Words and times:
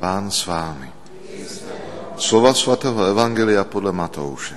Pán 0.00 0.30
s 0.32 0.46
vámi. 0.46 0.88
Slova 2.16 2.54
svatého 2.56 3.04
Evangelia 3.04 3.64
podle 3.64 3.92
Matouše. 3.92 4.56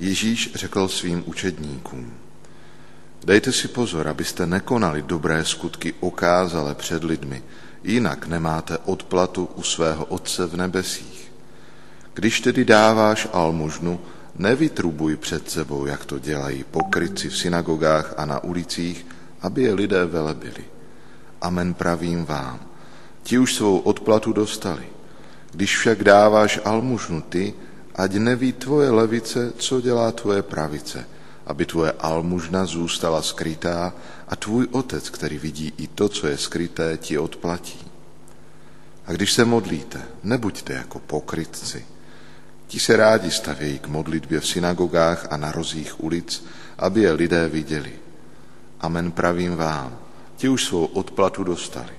Ježíš 0.00 0.54
řekl 0.54 0.88
svým 0.88 1.22
učedníkům, 1.26 2.14
dejte 3.24 3.52
si 3.52 3.68
pozor, 3.68 4.08
abyste 4.08 4.46
nekonali 4.46 5.02
dobré 5.02 5.44
skutky 5.44 5.94
okázale 6.00 6.74
před 6.74 7.04
lidmi, 7.04 7.42
jinak 7.84 8.26
nemáte 8.26 8.78
odplatu 8.78 9.48
u 9.54 9.62
svého 9.62 10.04
Otce 10.04 10.46
v 10.46 10.56
nebesích. 10.56 11.32
Když 12.14 12.40
tedy 12.40 12.64
dáváš 12.64 13.28
almužnu, 13.32 14.00
nevytrubuj 14.36 15.16
před 15.16 15.50
sebou, 15.50 15.86
jak 15.86 16.04
to 16.04 16.18
dělají 16.18 16.64
pokryci 16.64 17.28
v 17.28 17.36
synagogách 17.36 18.14
a 18.16 18.24
na 18.24 18.44
ulicích, 18.44 19.06
aby 19.40 19.62
je 19.62 19.74
lidé 19.74 20.04
velebili. 20.04 20.79
Amen 21.40 21.74
pravím 21.74 22.24
vám. 22.24 22.60
Ti 23.22 23.38
už 23.38 23.54
svou 23.54 23.78
odplatu 23.78 24.32
dostali. 24.32 24.86
Když 25.52 25.78
však 25.78 26.04
dáváš 26.04 26.60
almužnu 26.64 27.22
ty, 27.22 27.54
ať 27.94 28.12
neví 28.12 28.52
tvoje 28.52 28.90
levice, 28.90 29.52
co 29.56 29.80
dělá 29.80 30.12
tvoje 30.12 30.42
pravice, 30.42 31.06
aby 31.46 31.66
tvoje 31.66 31.92
almužna 31.92 32.66
zůstala 32.66 33.22
skrytá 33.22 33.92
a 34.28 34.36
tvůj 34.36 34.68
otec, 34.70 35.10
který 35.10 35.38
vidí 35.38 35.72
i 35.76 35.86
to, 35.86 36.08
co 36.08 36.26
je 36.26 36.38
skryté, 36.38 36.96
ti 36.96 37.18
odplatí. 37.18 37.80
A 39.06 39.12
když 39.12 39.32
se 39.32 39.44
modlíte, 39.44 40.02
nebuďte 40.22 40.72
jako 40.72 40.98
pokrytci. 40.98 41.86
Ti 42.66 42.80
se 42.80 42.96
rádi 42.96 43.30
stavějí 43.30 43.78
k 43.78 43.88
modlitbě 43.88 44.40
v 44.40 44.46
synagogách 44.46 45.26
a 45.30 45.36
na 45.36 45.52
rozích 45.52 46.04
ulic, 46.04 46.44
aby 46.78 47.00
je 47.00 47.12
lidé 47.12 47.48
viděli. 47.48 47.92
Amen 48.80 49.12
pravím 49.12 49.56
vám, 49.56 49.98
ti 50.40 50.48
už 50.48 50.64
svou 50.64 50.84
odplatu 50.84 51.44
dostali. 51.44 51.92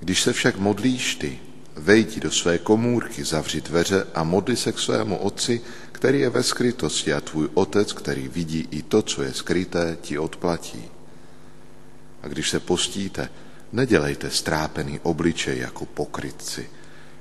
Když 0.00 0.22
se 0.22 0.32
však 0.32 0.56
modlíš 0.56 1.14
ty, 1.14 1.38
vejdi 1.76 2.20
do 2.20 2.30
své 2.30 2.58
komůrky, 2.58 3.24
zavři 3.24 3.60
dveře 3.60 4.06
a 4.14 4.24
modli 4.24 4.56
se 4.56 4.72
k 4.72 4.78
svému 4.78 5.16
otci, 5.16 5.60
který 5.92 6.20
je 6.20 6.30
ve 6.30 6.42
skrytosti 6.42 7.12
a 7.12 7.20
tvůj 7.20 7.48
otec, 7.54 7.92
který 7.92 8.28
vidí 8.28 8.68
i 8.70 8.82
to, 8.82 9.02
co 9.02 9.22
je 9.22 9.34
skryté, 9.34 9.98
ti 10.00 10.18
odplatí. 10.18 10.84
A 12.22 12.28
když 12.28 12.50
se 12.50 12.60
postíte, 12.60 13.28
nedělejte 13.72 14.30
strápený 14.30 15.00
obličej 15.02 15.58
jako 15.58 15.86
pokrytci. 15.86 16.70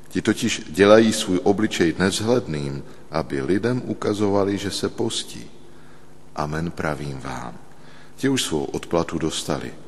Ti 0.09 0.21
totiž 0.21 0.61
dělají 0.69 1.13
svůj 1.13 1.39
obličej 1.43 1.95
nevzhledným, 1.99 2.83
aby 3.11 3.41
lidem 3.41 3.81
ukazovali, 3.85 4.57
že 4.57 4.71
se 4.71 4.89
postí. 4.89 5.49
Amen 6.35 6.71
pravím 6.71 7.19
vám. 7.19 7.57
Ti 8.15 8.29
už 8.29 8.43
svou 8.43 8.63
odplatu 8.63 9.17
dostali. 9.17 9.84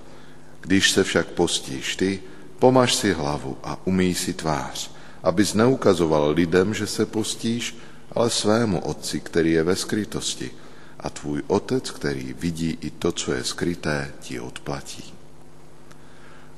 Když 0.68 0.92
se 0.92 1.04
však 1.04 1.28
postíš 1.28 1.96
ty, 1.96 2.20
pomaž 2.60 2.96
si 2.96 3.14
hlavu 3.14 3.58
a 3.64 3.80
umýj 3.88 4.16
si 4.16 4.34
tvář, 4.34 4.92
abys 5.24 5.54
neukazoval 5.54 6.32
lidem, 6.32 6.74
že 6.74 6.88
se 6.88 7.06
postíš, 7.06 7.78
ale 8.12 8.30
svému 8.30 8.80
otci, 8.80 9.20
který 9.20 9.52
je 9.52 9.64
ve 9.64 9.76
skrytosti. 9.76 10.52
A 11.00 11.10
tvůj 11.10 11.44
otec, 11.48 11.92
který 11.92 12.34
vidí 12.34 12.78
i 12.82 12.90
to, 12.90 13.12
co 13.12 13.34
je 13.34 13.44
skryté, 13.44 14.14
ti 14.20 14.40
odplatí. 14.40 15.14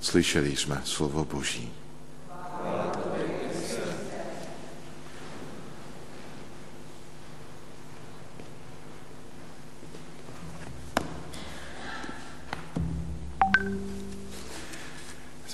Slyšeli 0.01 0.55
jsme 0.55 0.81
slovo 0.85 1.25
Boží. 1.25 1.71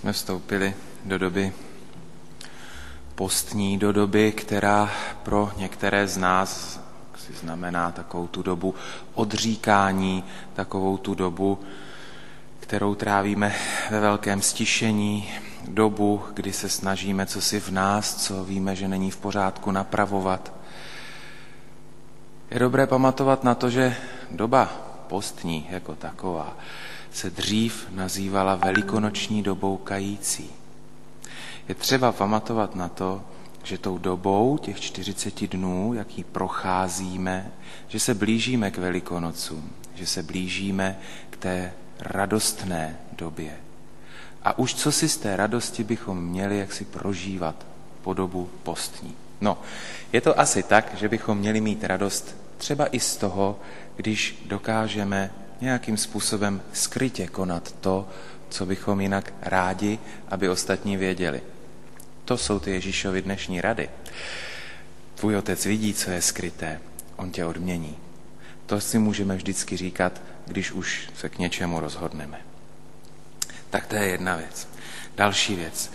Jsme 0.06 0.14
vstoupili 0.14 0.74
do 1.06 1.18
doby 1.18 1.54
postní, 3.16 3.78
do 3.78 3.92
doby, 3.92 4.32
která 4.32 4.92
pro 5.24 5.52
některé 5.58 6.08
z 6.08 6.18
nás 6.18 6.80
si 7.18 7.34
znamená 7.34 7.92
takovou 7.92 8.28
tu 8.28 8.44
dobu 8.44 8.76
odříkání, 9.14 10.24
takovou 10.54 10.98
tu 10.98 11.16
dobu, 11.16 11.60
kterou 12.60 12.96
trávíme 12.96 13.56
ve 13.92 14.00
velkém 14.00 14.42
stišení, 14.42 15.30
dobu, 15.68 16.22
kdy 16.34 16.54
se 16.54 16.70
snažíme 16.70 17.26
co 17.26 17.42
si 17.42 17.60
v 17.60 17.70
nás, 17.70 18.16
co 18.16 18.44
víme, 18.44 18.76
že 18.76 18.88
není 18.88 19.12
v 19.12 19.18
pořádku, 19.18 19.72
napravovat. 19.72 20.54
Je 22.52 22.60
dobré 22.60 22.88
pamatovat 22.88 23.44
na 23.44 23.56
to, 23.56 23.70
že 23.70 23.96
doba 24.32 24.66
postní 25.08 25.68
jako 25.70 25.96
taková 25.96 26.58
se 27.14 27.30
dřív 27.30 27.88
nazývala 27.92 28.56
velikonoční 28.56 29.44
dobou 29.44 29.78
kající. 29.78 30.50
Je 31.68 31.76
třeba 31.76 32.12
pamatovat 32.12 32.76
na 32.76 32.88
to, 32.88 33.22
že 33.64 33.78
tou 33.78 33.98
dobou 33.98 34.58
těch 34.58 34.80
40 34.80 35.48
dnů, 35.48 35.94
jak 35.94 36.18
ji 36.18 36.24
procházíme, 36.24 37.52
že 37.88 38.00
se 38.00 38.14
blížíme 38.14 38.72
k 38.72 38.78
velikonocům, 38.78 39.70
že 39.96 40.08
se 40.08 40.24
blížíme 40.24 41.00
k 41.30 41.38
té 41.38 41.74
radostné 42.00 42.98
době. 43.12 43.58
A 44.44 44.58
už 44.58 44.76
co 44.76 44.92
si 44.92 45.10
z 45.10 45.18
té 45.18 45.36
radosti 45.36 45.84
bychom 45.84 46.24
měli 46.24 46.58
jak 46.58 46.74
si 46.74 46.86
prožívat 46.86 47.66
po 48.02 48.14
dobu 48.14 48.50
postní. 48.64 49.16
No, 49.42 49.58
je 50.14 50.22
to 50.22 50.40
asi 50.40 50.64
tak, 50.64 50.96
že 50.98 51.10
bychom 51.10 51.38
měli 51.38 51.62
mít 51.62 51.84
radost 51.84 52.36
třeba 52.58 52.88
i 52.88 53.00
z 53.00 53.18
toho, 53.18 53.60
když 53.96 54.44
dokážeme 54.46 55.32
nějakým 55.62 55.98
způsobem 55.98 56.62
skrytě 56.74 57.28
konat 57.28 57.72
to, 57.72 58.10
co 58.50 58.66
bychom 58.66 59.02
jinak 59.02 59.34
rádi, 59.42 60.00
aby 60.28 60.50
ostatní 60.50 60.98
věděli. 60.98 61.42
To 62.26 62.38
jsou 62.38 62.60
ty 62.60 62.72
Ježíšovi 62.72 63.22
dnešní 63.22 63.62
rady. 63.62 63.90
Tvůj 65.16 65.38
otec 65.38 65.66
vidí, 65.66 65.94
co 65.94 66.12
je 66.12 66.22
skryté, 66.22 66.80
on 67.16 67.32
tě 67.32 67.46
odmění. 67.46 67.98
To 68.66 68.82
si 68.82 69.00
můžeme 69.00 69.36
vždycky 69.36 69.78
říkat, 69.78 70.22
když 70.48 70.72
už 70.72 71.10
se 71.16 71.30
k 71.30 71.40
něčemu 71.40 71.80
rozhodneme. 71.80 72.42
Tak 73.70 73.88
to 73.88 73.96
je 73.96 74.06
jedna 74.06 74.36
věc. 74.36 74.68
Další 75.16 75.56
věc. 75.56 75.92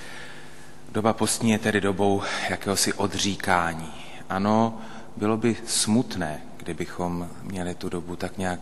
Doba 0.92 1.12
postní 1.12 1.50
je 1.50 1.58
tedy 1.58 1.80
dobou 1.80 2.22
jakéhosi 2.50 2.92
odříkání. 2.92 3.92
Ano, 4.28 4.80
bylo 5.16 5.36
by 5.36 5.56
smutné, 5.66 6.40
kdybychom 6.56 7.30
měli 7.42 7.74
tu 7.74 7.88
dobu 7.88 8.16
tak 8.16 8.38
nějak 8.38 8.60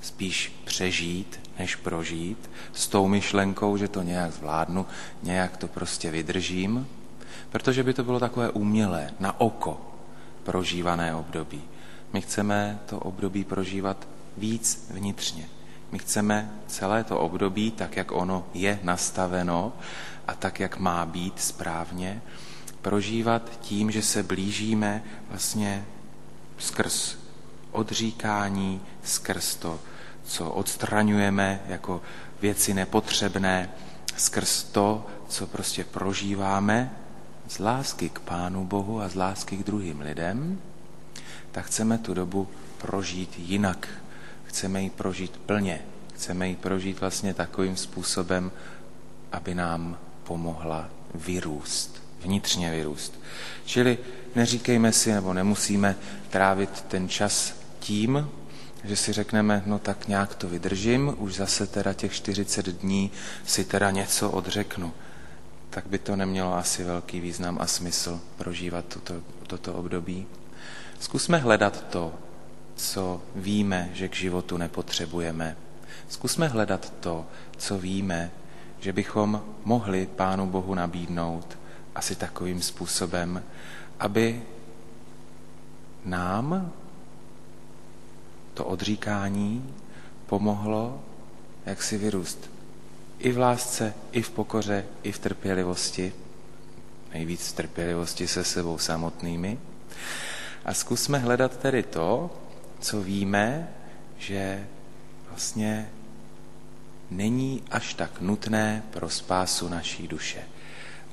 spíš 0.00 0.52
přežít, 0.64 1.40
než 1.58 1.76
prožít, 1.76 2.50
s 2.72 2.88
tou 2.88 3.08
myšlenkou, 3.08 3.76
že 3.76 3.88
to 3.88 4.02
nějak 4.02 4.32
zvládnu, 4.32 4.86
nějak 5.22 5.56
to 5.56 5.68
prostě 5.68 6.10
vydržím, 6.10 6.86
protože 7.50 7.82
by 7.82 7.94
to 7.94 8.04
bylo 8.04 8.20
takové 8.20 8.50
umělé, 8.50 9.10
na 9.20 9.40
oko 9.40 9.80
prožívané 10.44 11.14
období. 11.14 11.62
My 12.12 12.20
chceme 12.20 12.78
to 12.86 12.98
období 12.98 13.44
prožívat 13.44 14.08
víc 14.36 14.86
vnitřně. 14.90 15.48
My 15.92 15.98
chceme 15.98 16.50
celé 16.66 17.04
to 17.04 17.20
období, 17.20 17.70
tak 17.70 17.96
jak 17.96 18.12
ono 18.12 18.46
je 18.54 18.78
nastaveno 18.82 19.72
a 20.26 20.34
tak, 20.34 20.60
jak 20.60 20.78
má 20.78 21.06
být 21.06 21.40
správně, 21.40 22.22
prožívat 22.82 23.50
tím, 23.60 23.90
že 23.90 24.02
se 24.02 24.22
blížíme 24.22 25.02
vlastně 25.28 25.84
skrz 26.58 27.19
odříkání, 27.72 28.80
skrz 29.02 29.54
to 29.54 29.80
co 30.30 30.50
odstraňujeme 30.50 31.60
jako 31.66 32.02
věci 32.40 32.74
nepotřebné, 32.74 33.70
skrz 34.16 34.62
to, 34.62 35.06
co 35.28 35.46
prostě 35.46 35.84
prožíváme 35.84 36.90
z 37.48 37.58
lásky 37.58 38.08
k 38.08 38.18
Pánu 38.18 38.64
Bohu 38.64 39.00
a 39.00 39.08
z 39.08 39.14
lásky 39.14 39.56
k 39.56 39.66
druhým 39.66 40.00
lidem, 40.00 40.58
tak 41.52 41.66
chceme 41.66 41.98
tu 41.98 42.14
dobu 42.14 42.48
prožít 42.78 43.38
jinak. 43.38 43.88
Chceme 44.44 44.82
ji 44.82 44.90
prožít 44.90 45.36
plně. 45.36 45.80
Chceme 46.14 46.48
ji 46.48 46.56
prožít 46.56 47.00
vlastně 47.00 47.34
takovým 47.34 47.76
způsobem, 47.76 48.52
aby 49.32 49.54
nám 49.54 49.98
pomohla 50.24 50.88
vyrůst, 51.14 52.02
vnitřně 52.20 52.70
vyrůst. 52.70 53.20
Čili 53.64 53.98
neříkejme 54.34 54.92
si, 54.92 55.12
nebo 55.12 55.34
nemusíme 55.34 55.96
trávit 56.30 56.70
ten 56.80 57.08
čas 57.08 57.59
tím, 57.90 58.28
že 58.84 58.96
si 58.96 59.12
řekneme, 59.12 59.62
no 59.66 59.78
tak 59.78 60.08
nějak 60.08 60.34
to 60.34 60.48
vydržím, 60.48 61.14
už 61.18 61.34
zase 61.34 61.66
teda 61.66 61.92
těch 61.92 62.12
40 62.12 62.66
dní 62.66 63.10
si 63.44 63.64
teda 63.64 63.90
něco 63.90 64.30
odřeknu, 64.30 64.92
tak 65.70 65.86
by 65.86 65.98
to 65.98 66.16
nemělo 66.16 66.54
asi 66.54 66.84
velký 66.84 67.20
význam 67.20 67.58
a 67.60 67.66
smysl 67.66 68.20
prožívat 68.38 68.84
tuto, 68.84 69.14
toto 69.46 69.74
období. 69.74 70.26
Zkusme 71.00 71.38
hledat 71.38 71.84
to, 71.90 72.14
co 72.76 73.22
víme, 73.34 73.90
že 73.94 74.08
k 74.08 74.16
životu 74.16 74.56
nepotřebujeme. 74.56 75.56
Zkusme 76.08 76.48
hledat 76.48 76.92
to, 77.00 77.26
co 77.56 77.78
víme, 77.78 78.30
že 78.80 78.92
bychom 78.92 79.42
mohli 79.64 80.06
Pánu 80.06 80.46
Bohu 80.46 80.74
nabídnout 80.74 81.58
asi 81.94 82.14
takovým 82.16 82.62
způsobem, 82.62 83.42
aby 83.98 84.42
nám 86.04 86.72
to 88.60 88.64
odříkání 88.66 89.74
pomohlo 90.26 91.00
jak 91.66 91.82
si 91.82 91.98
vyrůst 91.98 92.50
i 93.18 93.32
v 93.32 93.38
lásce, 93.38 93.94
i 94.12 94.22
v 94.22 94.30
pokoře, 94.30 94.84
i 95.02 95.12
v 95.12 95.18
trpělivosti. 95.18 96.12
Nejvíc 97.14 97.48
v 97.48 97.52
trpělivosti 97.52 98.28
se 98.28 98.44
sebou 98.44 98.78
samotnými. 98.78 99.58
A 100.64 100.74
zkusme 100.74 101.18
hledat 101.18 101.56
tedy 101.56 101.82
to, 101.82 102.30
co 102.80 103.00
víme, 103.00 103.68
že 104.18 104.66
vlastně 105.28 105.90
není 107.10 107.62
až 107.70 107.94
tak 107.94 108.20
nutné 108.20 108.82
pro 108.90 109.08
spásu 109.08 109.68
naší 109.68 110.08
duše. 110.08 110.42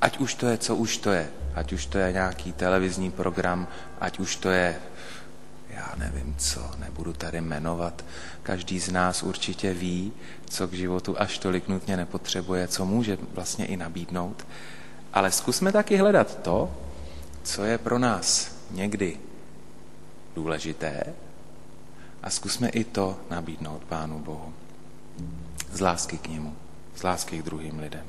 Ať 0.01 0.17
už 0.17 0.33
to 0.33 0.47
je, 0.47 0.57
co 0.57 0.75
už 0.75 0.97
to 0.97 1.11
je, 1.11 1.29
ať 1.55 1.73
už 1.73 1.85
to 1.85 1.97
je 1.97 2.11
nějaký 2.11 2.53
televizní 2.53 3.11
program, 3.11 3.67
ať 4.01 4.19
už 4.19 4.35
to 4.35 4.49
je, 4.49 4.79
já 5.77 5.94
nevím 5.97 6.35
co, 6.38 6.71
nebudu 6.79 7.13
tady 7.13 7.41
jmenovat. 7.41 8.06
Každý 8.44 8.79
z 8.79 8.91
nás 8.91 9.24
určitě 9.24 9.74
ví, 9.74 10.13
co 10.50 10.68
k 10.68 10.74
životu 10.74 11.21
až 11.21 11.38
tolik 11.38 11.68
nutně 11.68 11.97
nepotřebuje, 11.97 12.68
co 12.68 12.85
může 12.85 13.18
vlastně 13.33 13.65
i 13.65 13.77
nabídnout. 13.77 14.47
Ale 15.13 15.31
zkusme 15.31 15.71
taky 15.71 15.97
hledat 15.97 16.41
to, 16.41 16.74
co 17.44 17.63
je 17.63 17.77
pro 17.77 18.00
nás 18.00 18.56
někdy 18.71 19.18
důležité 20.35 21.03
a 22.23 22.30
zkusme 22.30 22.69
i 22.69 22.83
to 22.83 23.18
nabídnout 23.30 23.83
Pánu 23.83 24.19
Bohu. 24.19 24.53
Z 25.71 25.81
lásky 25.81 26.18
k 26.18 26.27
němu, 26.27 26.56
z 26.95 27.03
lásky 27.03 27.38
k 27.38 27.45
druhým 27.45 27.80
lidem. 27.80 28.06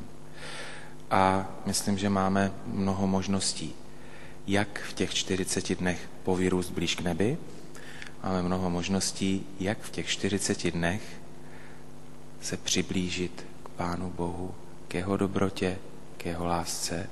A 1.10 1.46
myslím, 1.66 1.98
že 1.98 2.08
máme 2.08 2.52
mnoho 2.66 3.06
možností, 3.06 3.74
jak 4.48 4.80
v 4.88 4.92
těch 4.92 5.14
40 5.14 5.78
dnech 5.78 6.08
povyrůst 6.22 6.70
blíž 6.70 6.94
k 6.94 7.00
nebi, 7.00 7.38
máme 8.24 8.42
mnoho 8.42 8.70
možností, 8.70 9.46
jak 9.60 9.78
v 9.78 9.90
těch 9.90 10.08
40 10.08 10.70
dnech 10.70 11.02
se 12.40 12.56
přiblížit 12.56 13.46
k 13.62 13.68
Pánu 13.68 14.10
Bohu, 14.10 14.54
k 14.88 14.94
jeho 14.94 15.16
dobrotě, 15.16 15.78
k 16.16 16.26
jeho 16.26 16.46
lásce. 16.46 17.10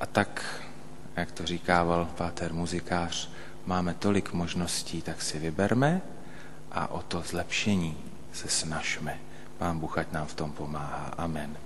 A 0.00 0.06
tak, 0.06 0.62
jak 1.16 1.32
to 1.32 1.46
říkával 1.46 2.08
páter 2.16 2.52
muzikář, 2.52 3.30
máme 3.66 3.94
tolik 3.94 4.32
možností, 4.32 5.02
tak 5.02 5.22
si 5.22 5.38
vyberme 5.38 6.02
a 6.72 6.90
o 6.90 7.02
to 7.02 7.22
zlepšení 7.26 7.96
se 8.32 8.48
snažme. 8.48 9.18
Pán 9.58 9.78
Bůh 9.78 9.98
ať 9.98 10.12
nám 10.12 10.26
v 10.26 10.34
tom 10.34 10.52
pomáhá. 10.52 11.14
Amen. 11.18 11.56